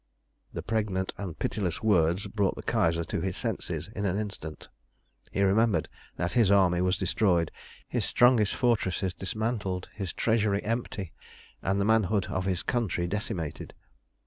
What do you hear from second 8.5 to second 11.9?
fortresses dismantled, his treasury empty, and the